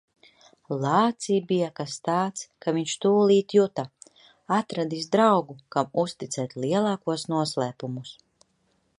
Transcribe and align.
Lācī 0.83 1.35
bija 1.49 1.65
kas 1.79 1.97
tāds, 2.07 2.45
ka 2.65 2.73
viņš 2.77 2.93
tūlīt 3.03 3.55
juta- 3.57 3.85
atradis 4.59 5.11
draugu, 5.17 5.57
kam 5.77 5.93
uzticēt 6.05 6.57
lielākos 6.65 7.27
noslēpumus. 7.35 8.15